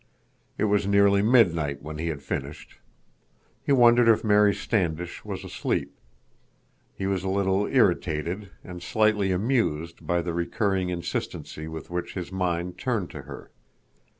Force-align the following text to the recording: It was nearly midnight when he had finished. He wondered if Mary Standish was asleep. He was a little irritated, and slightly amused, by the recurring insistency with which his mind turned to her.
It 0.57 0.63
was 0.63 0.87
nearly 0.87 1.21
midnight 1.21 1.83
when 1.83 1.99
he 1.99 2.07
had 2.07 2.23
finished. 2.23 2.79
He 3.63 3.71
wondered 3.71 4.07
if 4.07 4.23
Mary 4.23 4.51
Standish 4.51 5.23
was 5.23 5.43
asleep. 5.43 5.93
He 6.95 7.05
was 7.05 7.23
a 7.23 7.29
little 7.29 7.67
irritated, 7.67 8.49
and 8.63 8.81
slightly 8.81 9.31
amused, 9.31 10.07
by 10.07 10.23
the 10.23 10.33
recurring 10.33 10.89
insistency 10.89 11.67
with 11.67 11.91
which 11.91 12.15
his 12.15 12.31
mind 12.31 12.79
turned 12.79 13.11
to 13.11 13.21
her. 13.21 13.51